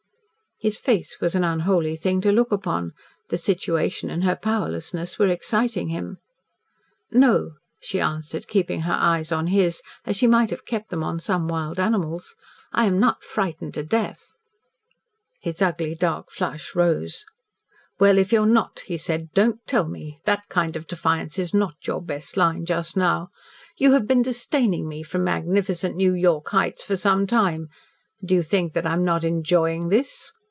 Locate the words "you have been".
23.77-24.21